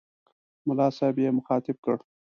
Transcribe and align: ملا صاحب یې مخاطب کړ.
ملا 0.67 0.87
صاحب 0.97 1.15
یې 1.23 1.29
مخاطب 1.39 1.77
کړ. 1.85 1.97